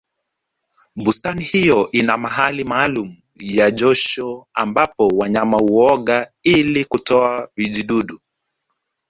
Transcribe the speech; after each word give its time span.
bustani 0.95 1.43
hiyo 1.43 1.89
ina 1.91 2.17
mahali 2.17 2.63
maalumu 2.63 3.15
ya 3.35 3.71
josho 3.71 4.47
ambapo 4.53 5.07
wanyama 5.07 5.57
huoga 5.57 6.31
ili 6.43 6.85
kutoa 6.85 7.49
vijidudu 7.55 8.19